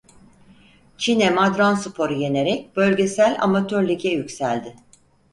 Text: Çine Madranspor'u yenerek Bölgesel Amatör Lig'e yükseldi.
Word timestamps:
Çine 0.97 1.29
Madranspor'u 1.29 2.13
yenerek 2.13 2.75
Bölgesel 2.75 3.37
Amatör 3.41 3.87
Lig'e 3.87 4.09
yükseldi. 4.09 4.75